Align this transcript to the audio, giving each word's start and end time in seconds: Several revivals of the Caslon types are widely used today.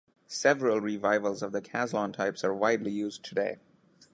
Several 0.25 0.81
revivals 0.81 1.43
of 1.43 1.51
the 1.51 1.61
Caslon 1.61 2.11
types 2.11 2.43
are 2.43 2.55
widely 2.55 2.89
used 2.91 3.23
today. 3.23 3.59